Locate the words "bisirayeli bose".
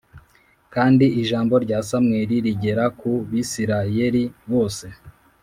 3.29-4.85